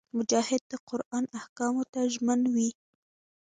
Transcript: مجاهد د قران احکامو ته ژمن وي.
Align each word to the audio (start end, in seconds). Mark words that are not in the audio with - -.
مجاهد 0.17 0.61
د 0.71 0.73
قران 0.89 1.25
احکامو 1.39 1.83
ته 1.93 1.99
ژمن 2.13 2.41
وي. 2.53 2.69